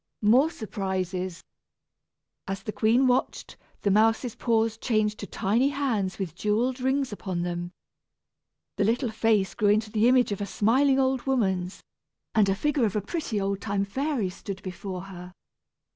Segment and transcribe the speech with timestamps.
[0.23, 1.43] More surprises!
[2.47, 7.43] As the queen watched, the mouse's paws changed to tiny hands with jewelled rings upon
[7.43, 7.69] them.
[8.77, 11.83] The little face grew into the image of a smiling old woman's,
[12.33, 15.35] and a figure of a pretty old time fairy stood before her.